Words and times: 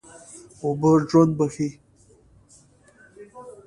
اوبه 0.61 0.89
ژوند 1.09 1.31
بښي. 1.37 1.69